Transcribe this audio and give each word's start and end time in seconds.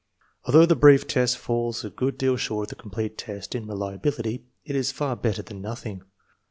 Although 0.45 0.65
the 0.65 0.75
brief 0.75 1.05
test 1.05 1.37
falls 1.37 1.85
a 1.85 1.91
good 1.91 2.17
deal 2.17 2.35
short 2.35 2.65
of 2.65 2.69
the 2.75 2.81
complete 2.81 3.19
test 3.19 3.53
in 3.53 3.67
re 3.67 3.75
liability, 3.75 4.47
it 4.65 4.75
is 4.75 4.91
far 4.91 5.15
better 5.15 5.43
than 5.43 5.61
nothing. 5.61 6.01